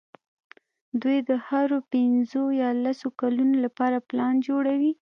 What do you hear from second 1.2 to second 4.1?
د هرو پینځو یا لسو کلونو لپاره